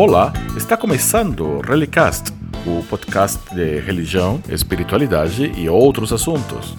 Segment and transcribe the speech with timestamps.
[0.00, 2.32] Olá, está começando o Relicast,
[2.64, 6.76] o podcast de religião, espiritualidade e outros assuntos.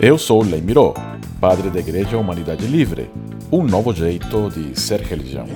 [0.00, 0.94] Eu sou Lei Miró,
[1.38, 3.10] padre da Igreja Humanidade Livre,
[3.52, 5.46] um novo jeito de ser religião.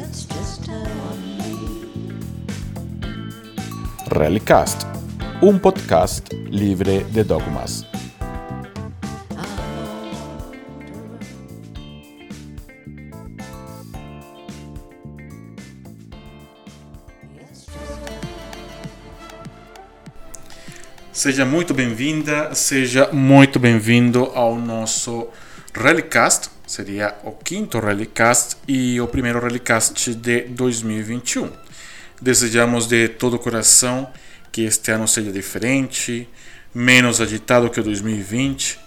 [4.15, 4.85] Relicast,
[5.41, 7.94] um podcast livre de dogmas.
[21.15, 25.29] Seja muito bem-vinda, seja muito bem-vindo ao nosso
[25.73, 26.51] Relicast.
[26.67, 31.53] Seria o quinto Relicast e o primeiro Relicast de 2021.
[32.21, 34.11] Desejamos de todo o coração
[34.51, 36.29] que este ano seja diferente,
[36.75, 38.81] menos agitado que o 2020.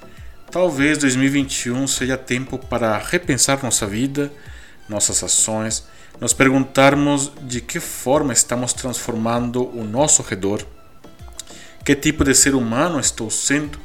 [0.52, 4.30] Talvez 2021 seja tempo para repensar nossa vida,
[4.90, 5.88] nossas ações,
[6.20, 10.68] nos perguntarmos de que forma estamos transformando o nosso redor
[11.88, 13.80] que tipo de ser humano estou sendo?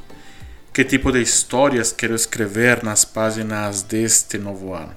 [0.72, 4.92] Que tipo de histórias quero escrever nas páginas deste novo ano?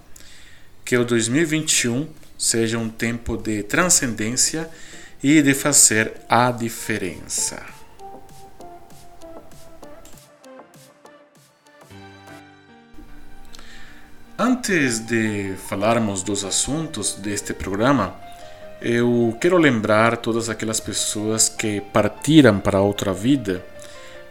[0.83, 4.67] Que o 2021 seja um tempo de transcendência
[5.21, 7.63] e de fazer a diferença.
[14.35, 18.24] Antes de falarmos dos assuntos deste programa,
[18.87, 23.65] eu quero lembrar todas aquelas pessoas que partiram para outra vida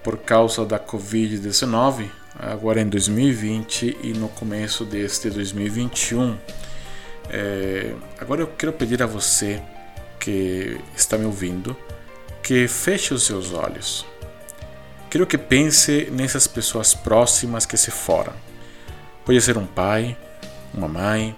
[0.00, 6.38] por causa da Covid-19, agora em 2020 e no começo deste 2021.
[7.30, 9.60] É, agora eu quero pedir a você
[10.20, 11.76] que está me ouvindo
[12.40, 14.06] que feche os seus olhos.
[15.10, 18.32] Quero que pense nessas pessoas próximas que se foram.
[19.24, 20.16] Pode ser um pai,
[20.72, 21.34] uma mãe,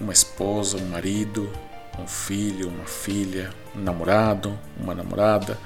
[0.00, 1.52] uma esposa, um marido,
[1.98, 5.58] um filho, uma filha, um namorado, uma namorada,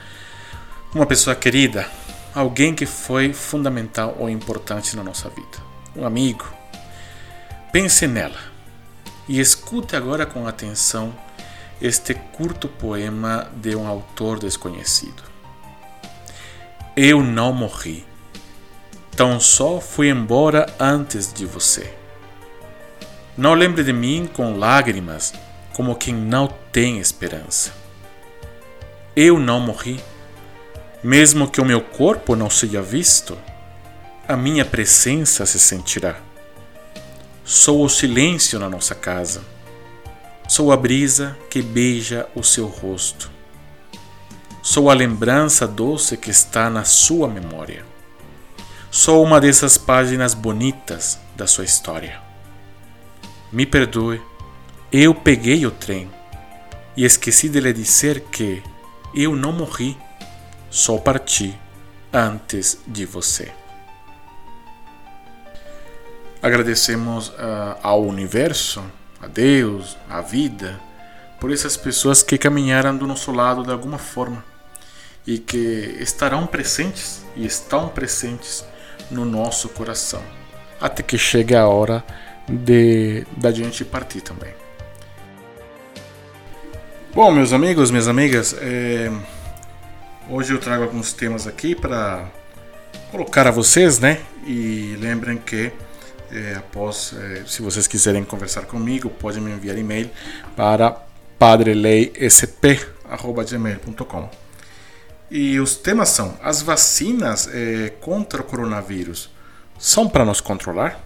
[0.95, 1.89] uma pessoa querida,
[2.35, 5.59] alguém que foi fundamental ou importante na nossa vida,
[5.97, 6.45] um amigo.
[7.73, 8.39] Pense nela
[9.29, 11.15] e escute agora com atenção
[11.81, 15.23] este curto poema de um autor desconhecido.
[16.97, 18.05] Eu não morri,
[19.17, 21.95] tão só fui embora antes de você.
[23.37, 25.33] Não lembre de mim com lágrimas
[25.73, 27.73] como quem não tem esperança.
[29.15, 30.01] Eu não morri,
[31.03, 33.37] mesmo que o meu corpo não seja visto,
[34.29, 36.17] a minha presença se sentirá.
[37.45, 39.43] Sou o silêncio na nossa casa.
[40.47, 43.31] Sou a brisa que beija o seu rosto.
[44.63, 47.85] Sou a lembrança doce que está na sua memória.
[48.91, 52.21] Sou uma dessas páginas bonitas da sua história.
[53.51, 54.21] Me perdoe
[54.93, 56.11] eu peguei o trem
[56.97, 58.63] e esqueci de lhe dizer que
[59.15, 59.97] eu não morri,
[60.71, 61.59] só parti
[62.13, 63.53] antes de você.
[66.43, 68.83] Agradecemos uh, ao universo,
[69.21, 70.81] a Deus, à vida,
[71.39, 74.45] por essas pessoas que caminharam do nosso lado de alguma forma
[75.27, 78.65] e que estarão presentes e estão presentes
[79.11, 80.23] no nosso coração
[80.81, 82.03] até que chegue a hora
[82.49, 84.53] de da gente partir também.
[87.13, 89.11] Bom, meus amigos, minhas amigas, é...
[90.29, 92.25] hoje eu trago alguns temas aqui para
[93.11, 94.21] colocar a vocês, né?
[94.47, 95.73] E lembrem que
[96.31, 100.09] é, após, é, se vocês quiserem conversar comigo, podem me enviar e-mail
[100.55, 100.93] para
[101.37, 104.31] padreleisp@gmail.com.
[105.33, 109.31] E os temas são: as vacinas é, contra o coronavírus
[109.81, 111.05] são para nos controlar?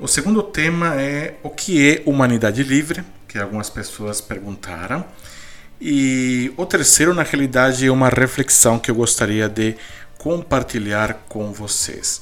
[0.00, 5.02] O segundo tema é o que é humanidade livre, que algumas pessoas perguntaram.
[5.80, 9.74] E o terceiro, na realidade, é uma reflexão que eu gostaria de
[10.18, 12.20] compartilhar com vocês.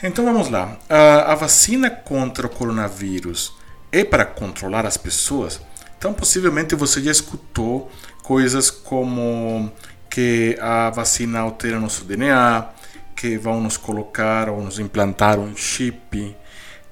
[0.00, 0.78] Então vamos lá.
[0.88, 3.52] A, a vacina contra o coronavírus
[3.90, 5.60] é para controlar as pessoas?
[5.98, 7.90] Então, possivelmente você já escutou
[8.22, 9.72] coisas como
[10.08, 12.68] que a vacina altera nosso DNA,
[13.16, 16.36] que vão nos colocar ou nos implantar um chip,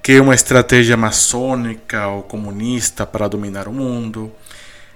[0.02, 4.32] que uma estratégia maçônica ou comunista para dominar o mundo.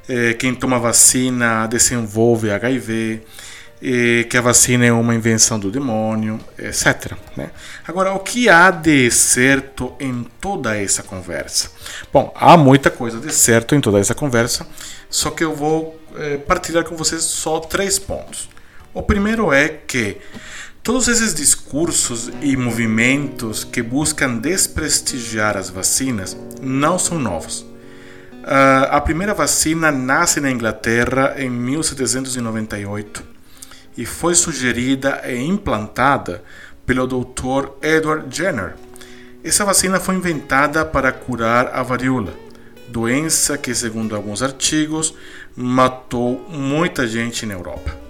[0.08, 3.22] É, quem toma vacina desenvolve HIV,
[4.28, 7.12] que a vacina é uma invenção do demônio, etc.
[7.36, 7.50] Né?
[7.86, 11.70] Agora, o que há de certo em toda essa conversa?
[12.12, 14.66] Bom, há muita coisa de certo em toda essa conversa,
[15.10, 18.48] só que eu vou é, partilhar com vocês só três pontos.
[18.94, 20.16] O primeiro é que
[20.86, 27.62] Todos esses discursos e movimentos que buscam desprestigiar as vacinas não são novos.
[27.62, 33.24] Uh, a primeira vacina nasce na Inglaterra em 1798
[33.98, 36.44] e foi sugerida e implantada
[36.86, 37.70] pelo Dr.
[37.82, 38.76] Edward Jenner.
[39.42, 42.32] Essa vacina foi inventada para curar a varíola,
[42.86, 45.12] doença que, segundo alguns artigos,
[45.56, 48.05] matou muita gente na Europa.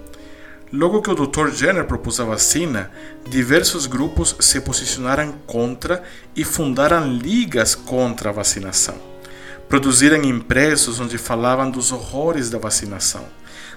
[0.71, 1.49] Logo que o Dr.
[1.51, 2.91] Jenner propôs a vacina,
[3.29, 6.03] diversos grupos se posicionaram contra
[6.35, 9.17] e fundaram ligas contra a vacinação
[9.67, 13.25] produziram impressos onde falavam dos horrores da vacinação,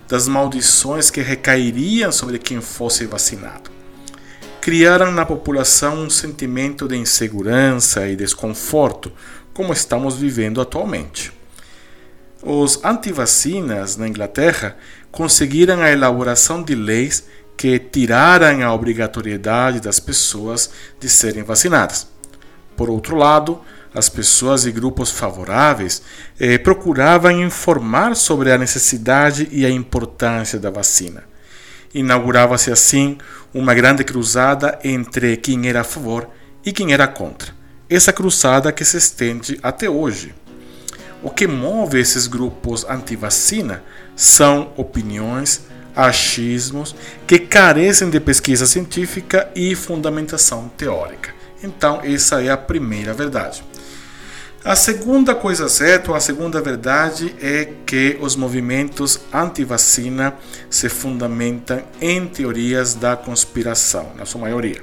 [0.08, 3.70] das maldições que recairiam sobre quem fosse vacinado.
[4.60, 9.10] Criaram na população um sentimento de insegurança e desconforto,
[9.52, 11.32] como estamos vivendo atualmente.
[12.42, 14.76] Os antivacinas na Inglaterra
[15.10, 22.06] conseguiram a elaboração de leis que tiraram a obrigatoriedade das pessoas de serem vacinadas.
[22.74, 23.60] Por outro lado,
[23.92, 26.00] as pessoas e grupos favoráveis
[26.38, 31.24] eh, procuravam informar sobre a necessidade e a importância da vacina.
[31.92, 33.18] Inaugurava-se assim
[33.52, 36.26] uma grande cruzada entre quem era a favor
[36.64, 37.52] e quem era contra.
[37.88, 40.32] Essa cruzada que se estende até hoje.
[41.22, 43.82] O que move esses grupos anti-vacina
[44.16, 45.62] são opiniões,
[45.94, 46.94] achismos
[47.26, 51.34] que carecem de pesquisa científica e fundamentação teórica.
[51.62, 53.62] Então, essa é a primeira verdade.
[54.64, 60.34] A segunda coisa certa, a segunda verdade, é que os movimentos anti-vacina
[60.68, 64.82] se fundamentam em teorias da conspiração, na sua maioria.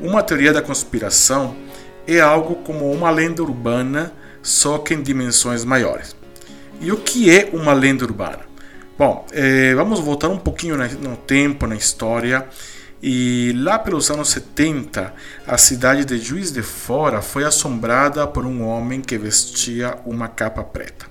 [0.00, 1.56] Uma teoria da conspiração
[2.06, 6.16] é algo como uma lenda urbana, só que em dimensões maiores.
[6.80, 8.40] E o que é uma lenda urbana?
[8.98, 12.46] Bom, eh, vamos voltar um pouquinho no tempo, na história
[13.02, 15.14] e lá pelos anos 70,
[15.46, 20.62] a cidade de Juiz de Fora foi assombrada por um homem que vestia uma capa
[20.62, 21.06] preta.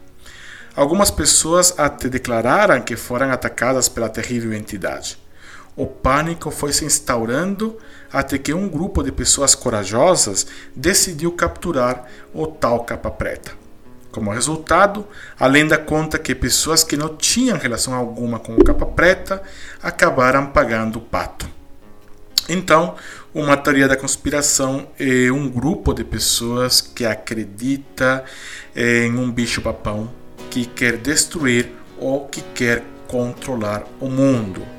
[0.76, 5.18] Algumas pessoas até declararam que foram atacadas pela terrível entidade.
[5.80, 7.78] O pânico foi se instaurando
[8.12, 10.46] até que um grupo de pessoas corajosas
[10.76, 13.54] decidiu capturar o tal capa preta.
[14.12, 15.08] Como resultado,
[15.40, 19.42] a lenda conta que pessoas que não tinham relação alguma com o capa preta
[19.82, 21.50] acabaram pagando o pato.
[22.50, 22.96] Então,
[23.34, 28.26] uma teoria da conspiração é um grupo de pessoas que acredita
[28.76, 30.14] em um bicho-papão
[30.50, 34.79] que quer destruir ou que quer controlar o mundo.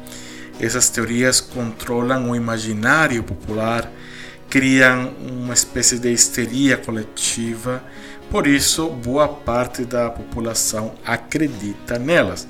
[0.61, 3.91] Essas teorias controlam o imaginário popular,
[4.49, 7.83] criam uma espécie de histeria coletiva,
[8.31, 12.47] por isso boa parte da população acredita nelas.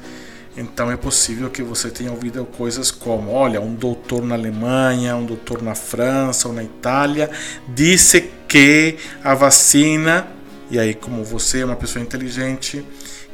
[0.56, 5.24] Então é possível que você tenha ouvido coisas como: olha, um doutor na Alemanha, um
[5.24, 7.30] doutor na França ou na Itália
[7.68, 10.26] disse que a vacina,
[10.68, 12.84] e aí, como você é uma pessoa inteligente,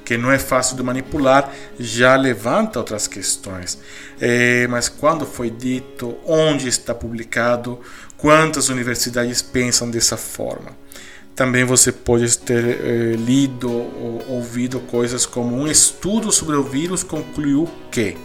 [0.07, 3.77] que não é fácil de manipular, já levanta outras questões.
[4.21, 7.81] É, mas quando foi dito, onde está publicado,
[8.17, 10.71] quantas universidades pensam dessa forma?
[11.35, 17.03] Também você pode ter eh, lido ou ouvido coisas como um estudo sobre o vírus
[17.03, 18.17] concluiu que.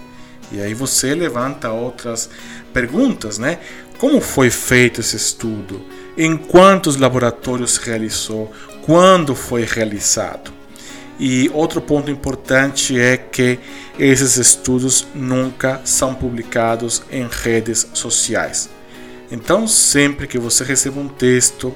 [0.49, 2.29] E aí você levanta outras
[2.71, 3.59] perguntas, né?
[3.97, 5.81] Como foi feito esse estudo?
[6.17, 8.49] Em quantos laboratórios realizou?
[8.85, 10.60] Quando foi realizado?
[11.23, 13.59] E outro ponto importante é que
[13.99, 18.71] esses estudos nunca são publicados em redes sociais.
[19.31, 21.75] Então, sempre que você receba um texto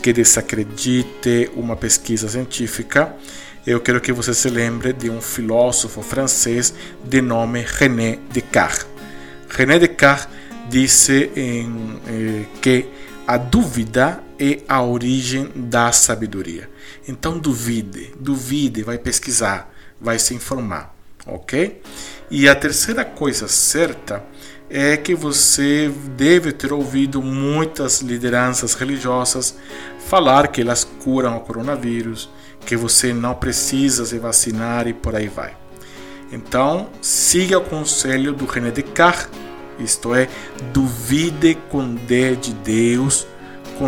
[0.00, 3.14] que desacredite uma pesquisa científica,
[3.66, 6.72] eu quero que você se lembre de um filósofo francês
[7.04, 8.86] de nome René Descartes.
[9.50, 10.26] René Descartes
[10.70, 12.86] disse em, eh, que
[13.26, 16.69] a dúvida é a origem da sabedoria.
[17.06, 20.94] Então duvide, duvide, vai pesquisar, vai se informar,
[21.26, 21.80] ok?
[22.30, 24.24] E a terceira coisa certa
[24.68, 29.56] é que você deve ter ouvido muitas lideranças religiosas
[30.06, 32.30] falar que elas curam o coronavírus,
[32.64, 35.56] que você não precisa se vacinar e por aí vai.
[36.32, 39.28] Então, siga o conselho do René Descartes,
[39.80, 40.28] isto é,
[40.72, 43.26] duvide com D de Deus,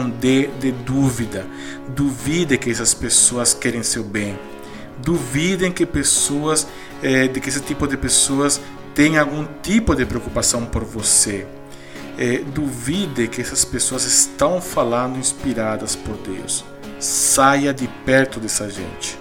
[0.01, 1.47] D de dúvida.
[1.89, 4.39] Duvide que essas pessoas querem seu bem.
[4.99, 6.67] Duvidem que pessoas,
[7.03, 8.61] é, de que esse tipo de pessoas
[8.95, 11.47] tem algum tipo de preocupação por você.
[12.19, 16.65] É, duvide que essas pessoas estão falando inspiradas por Deus.
[17.01, 19.19] Saia de perto dessa gente.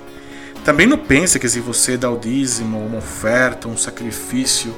[0.64, 4.76] Também não pense que se você dá o dízimo, uma oferta, um sacrifício,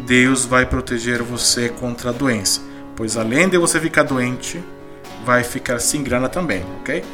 [0.00, 2.60] Deus vai proteger você contra a doença.
[2.94, 4.64] pois além de você ficar doente,
[5.26, 7.04] vai ficar sem grana também, ok?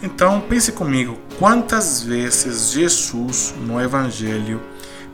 [0.00, 4.62] Então pense comigo, quantas vezes Jesus no Evangelho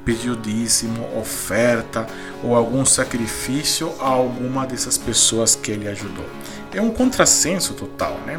[0.04, 2.06] pediu dízimo, oferta
[2.42, 6.26] ou algum sacrifício a alguma dessas pessoas que ele ajudou?
[6.74, 8.38] É um contrassenso total, né?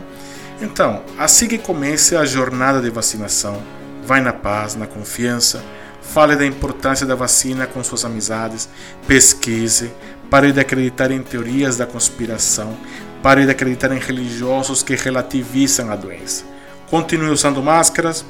[0.62, 3.60] Então, assim que comece a jornada de vacinação,
[4.06, 5.64] vai na paz, na confiança,
[6.00, 8.70] fale da importância da vacina com suas amizades,
[9.08, 9.92] pesquise,
[10.30, 12.78] pare de acreditar em teorias da conspiração,
[13.26, 16.46] Pare de acreditar em religiosos que relativizam a doença.
[16.92, 18.24] Continue usando máscaras,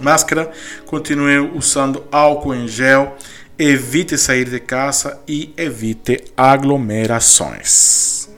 [0.00, 0.50] máscara,
[0.84, 3.16] continue usando álcool em gel,
[3.56, 8.28] evite sair de casa e evite aglomerações.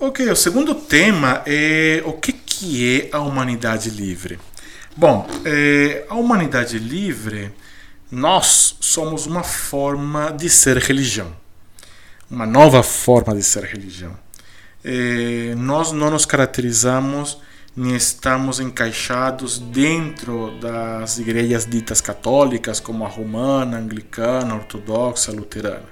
[0.00, 4.40] Ok, o segundo tema é o que, que é a humanidade livre.
[4.96, 7.52] Bom, é, a humanidade livre,
[8.10, 11.38] nós somos uma forma de ser religião
[12.30, 14.16] uma nova forma de ser religião.
[14.84, 17.38] Eh, nós não nos caracterizamos
[17.76, 25.86] nem estamos encaixados dentro das igrejas ditas católicas, como a romana, anglicana, ortodoxa, luterana,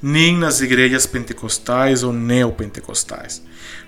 [0.00, 3.42] nem nas igrejas pentecostais ou neopentecostais.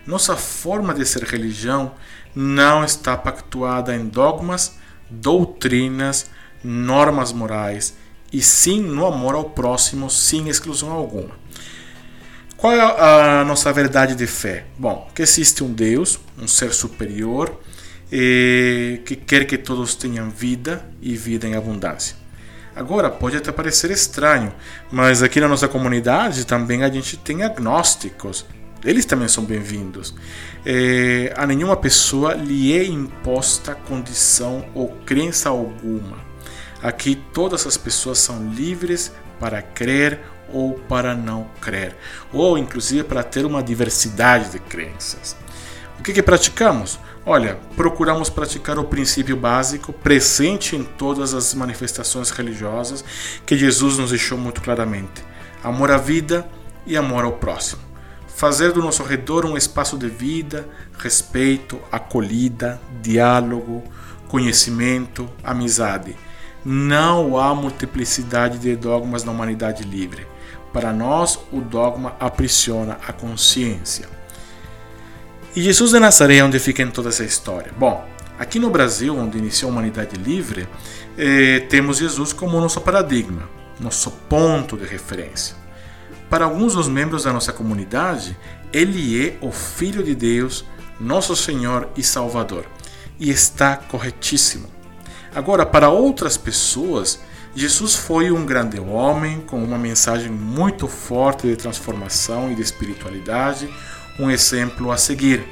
[0.06, 1.92] Nossa forma de ser religião
[2.34, 4.76] não está pactuada em dogmas,
[5.08, 6.28] doutrinas,
[6.62, 7.96] normas morais,
[8.32, 11.43] e sim no amor ao próximo, sem exclusão alguma.
[12.64, 14.64] Qual é a nossa verdade de fé?
[14.78, 17.61] Bom, que existe um Deus, um ser superior,
[18.09, 22.16] que quer que todos tenham vida e vida em abundância.
[22.75, 24.50] Agora, pode até parecer estranho,
[24.90, 28.47] mas aqui na nossa comunidade também a gente tem agnósticos.
[28.83, 30.14] Eles também são bem-vindos.
[30.64, 36.16] É, a nenhuma pessoa lhe é imposta condição ou crença alguma.
[36.83, 40.21] Aqui todas as pessoas são livres para crer
[40.52, 41.96] ou para não crer,
[42.32, 45.36] ou inclusive para ter uma diversidade de crenças.
[45.98, 46.98] O que, que praticamos?
[47.26, 53.02] Olha, procuramos praticar o princípio básico presente em todas as manifestações religiosas
[53.46, 55.24] que Jesus nos deixou muito claramente:
[55.62, 56.46] amor à vida
[56.86, 57.80] e amor ao próximo.
[58.28, 63.82] Fazer do nosso redor um espaço de vida, respeito, acolhida, diálogo,
[64.28, 66.16] conhecimento, amizade.
[66.64, 70.26] Não há multiplicidade de dogmas na humanidade livre.
[70.74, 74.08] Para nós, o dogma aprisiona a consciência.
[75.54, 77.72] E Jesus de Nazaré, onde fica em toda essa história?
[77.78, 78.04] Bom,
[78.36, 80.66] aqui no Brasil, onde iniciou a humanidade livre,
[81.16, 85.54] eh, temos Jesus como nosso paradigma, nosso ponto de referência.
[86.28, 88.36] Para alguns dos membros da nossa comunidade,
[88.72, 90.64] ele é o Filho de Deus,
[90.98, 92.66] nosso Senhor e Salvador.
[93.20, 94.66] E está corretíssimo.
[95.32, 97.20] Agora, para outras pessoas,
[97.56, 103.73] Jesus foi um grande homem com uma mensagem muito forte de transformação e de espiritualidade,
[104.18, 105.44] um exemplo a seguir.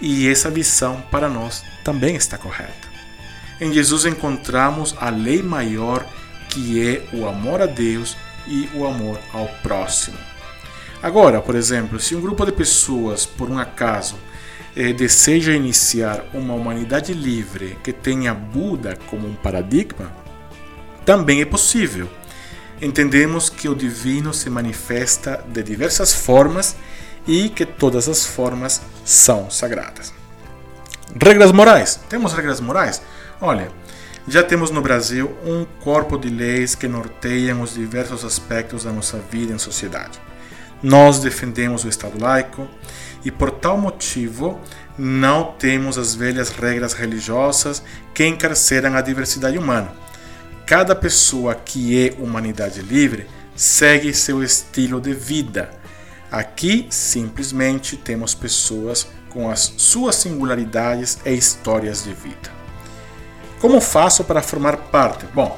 [0.00, 2.88] E essa visão para nós também está correta.
[3.60, 6.06] Em Jesus encontramos a lei maior
[6.48, 8.16] que é o amor a Deus
[8.46, 10.16] e o amor ao próximo.
[11.02, 14.16] Agora, por exemplo, se um grupo de pessoas, por um acaso,
[14.74, 20.10] eh, deseja iniciar uma humanidade livre que tenha Buda como um paradigma,
[21.06, 22.10] também é possível.
[22.82, 26.76] Entendemos que o divino se manifesta de diversas formas
[27.26, 30.12] e que todas as formas são sagradas.
[31.18, 31.98] Regras morais.
[32.08, 33.00] Temos regras morais?
[33.40, 33.70] Olha,
[34.28, 39.18] já temos no Brasil um corpo de leis que norteiam os diversos aspectos da nossa
[39.30, 40.20] vida em sociedade.
[40.82, 42.68] Nós defendemos o Estado laico
[43.24, 44.60] e, por tal motivo,
[44.98, 47.82] não temos as velhas regras religiosas
[48.12, 50.05] que encarceram a diversidade humana
[50.66, 55.70] Cada pessoa que é humanidade livre segue seu estilo de vida.
[56.28, 62.50] Aqui simplesmente temos pessoas com as suas singularidades e histórias de vida.
[63.60, 65.24] Como faço para formar parte?
[65.26, 65.56] Bom,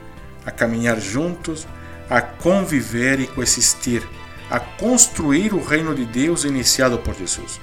[0.46, 1.66] a caminhar juntos
[2.08, 4.06] a conviver e coexistir,
[4.50, 7.60] a construir o reino de Deus iniciado por Jesus.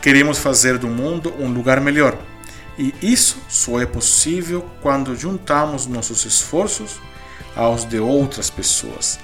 [0.00, 2.16] Queremos fazer do mundo um lugar melhor.
[2.78, 7.00] E isso só é possível quando juntamos nossos esforços
[7.56, 9.18] aos de outras pessoas.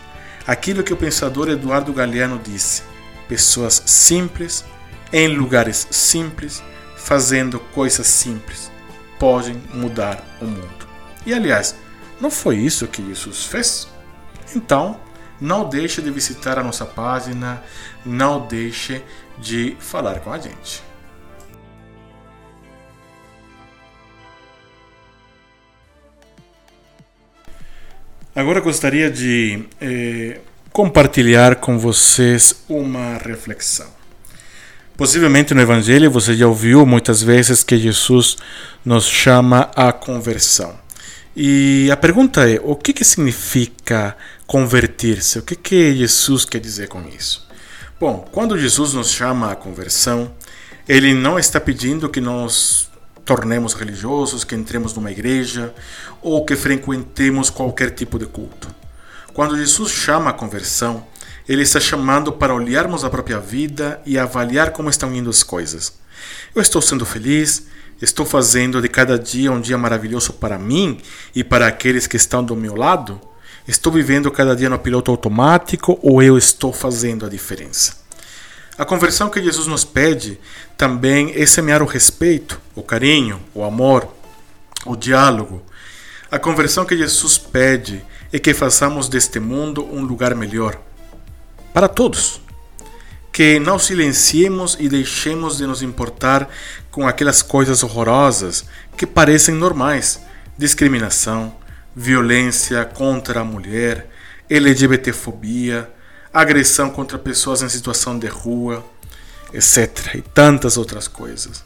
[0.47, 2.83] Aquilo que o pensador Eduardo Galeano disse:
[3.29, 4.65] pessoas simples,
[5.13, 6.63] em lugares simples,
[6.97, 8.71] fazendo coisas simples,
[9.19, 10.89] podem mudar o mundo.
[11.27, 11.77] E aliás,
[12.21, 13.92] não foi isso que Jesus fez?
[14.55, 14.99] Então,
[15.41, 17.63] não deixe de visitar a nossa página,
[18.05, 19.03] não deixe
[19.39, 20.83] de falar com a gente.
[28.35, 30.41] Agora gostaria de eh,
[30.73, 33.89] compartilhar com vocês uma reflexão.
[34.97, 38.37] Possivelmente no Evangelho você já ouviu muitas vezes que Jesus
[38.85, 40.75] nos chama à conversão.
[41.37, 44.17] E a pergunta é: o que, que significa
[44.53, 45.39] converter-se?
[45.39, 47.49] O que, que Jesus quer dizer com isso?
[47.99, 50.31] Bom, quando Jesus nos chama à conversão,
[50.87, 52.91] ele não está pedindo que nós
[53.25, 55.75] tornemos religiosos, que entremos numa igreja
[56.21, 58.69] ou que frequentemos qualquer tipo de culto.
[59.33, 61.07] Quando Jesus chama a conversão,
[61.49, 65.95] ele está chamando para olharmos a própria vida e avaliar como estão indo as coisas.
[66.55, 67.69] Eu estou sendo feliz?
[68.03, 71.01] Estou fazendo de cada dia um dia maravilhoso para mim
[71.35, 73.32] e para aqueles que estão do meu lado?
[73.67, 78.03] Estou vivendo cada dia no piloto automático ou eu estou fazendo a diferença?
[78.77, 80.41] A conversão que Jesus nos pede
[80.77, 84.13] também é semear o respeito, o carinho, o amor,
[84.85, 85.63] o diálogo.
[86.29, 90.81] A conversão que Jesus pede é que façamos deste mundo um lugar melhor
[91.73, 92.41] para todos.
[93.33, 96.49] Que não silenciemos e deixemos de nos importar
[96.91, 98.65] com aquelas coisas horrorosas
[98.97, 100.21] que parecem normais:
[100.59, 101.55] discriminação,
[101.95, 104.09] violência contra a mulher,
[104.49, 105.89] LGBTfobia
[106.33, 108.85] agressão contra pessoas em situação de rua,
[109.53, 110.15] etc.
[110.15, 111.63] E tantas outras coisas.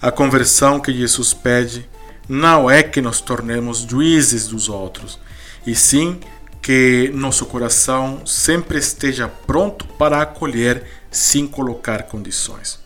[0.00, 1.88] A conversão que Jesus pede
[2.28, 5.18] não é que nos tornemos juízes dos outros,
[5.64, 6.18] e sim
[6.60, 12.80] que nosso coração sempre esteja pronto para acolher sem colocar condições.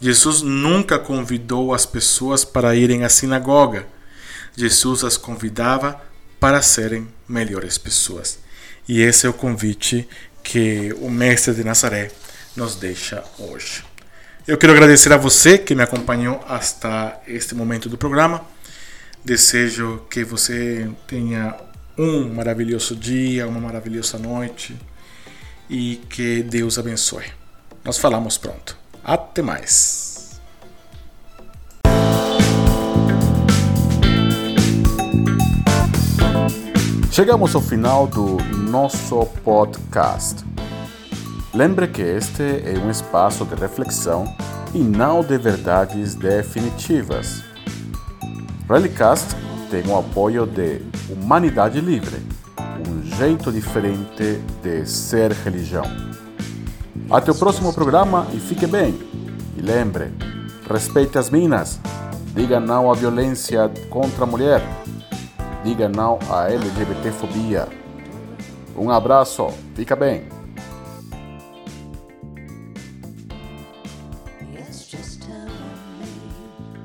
[0.00, 3.86] Jesus nunca convidou as pessoas para irem à sinagoga.
[4.56, 6.00] Jesus as convidava
[6.40, 8.38] para serem melhores pessoas.
[8.88, 10.08] E esse é o convite
[10.42, 12.10] que o Mestre de Nazaré
[12.56, 13.84] nos deixa hoje.
[14.46, 18.46] Eu quero agradecer a você que me acompanhou hasta este momento do programa.
[19.24, 21.56] Desejo que você tenha
[21.98, 24.76] um maravilhoso dia, uma maravilhosa noite
[25.68, 27.24] e que Deus abençoe.
[27.84, 28.76] Nós falamos pronto.
[29.02, 30.05] Até mais.
[37.16, 38.36] Chegamos ao final do
[38.70, 40.44] nosso podcast.
[41.54, 44.26] Lembre que este é um espaço de reflexão
[44.74, 47.42] e não de verdades definitivas.
[48.68, 49.34] Relicast
[49.70, 52.20] tem o apoio de Humanidade Livre,
[52.86, 55.86] um jeito diferente de ser religião.
[57.10, 58.94] Até o próximo programa e fique bem.
[59.56, 60.12] E lembre,
[60.70, 61.80] respeite as minas,
[62.34, 64.60] diga não à violência contra a mulher
[65.66, 67.66] diga não à LGBTfobia.
[68.76, 70.35] Um abraço, fica bem.